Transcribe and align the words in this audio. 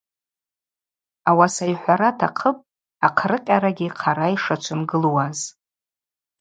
Ауаса 1.29 1.65
йхӏвара 1.73 2.09
атахъыпӏ 2.13 2.63
ахърыкъьарагьи 3.05 3.89
хъара 3.97 4.27
йшачвымгылуаз. 4.33 5.39